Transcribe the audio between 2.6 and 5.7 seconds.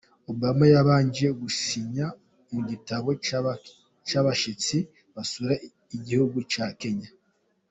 gitabo cy'abashyitsi basura